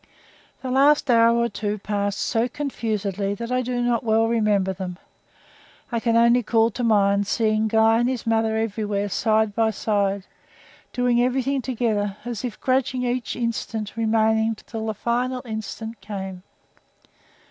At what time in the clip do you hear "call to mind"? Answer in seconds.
6.41-7.27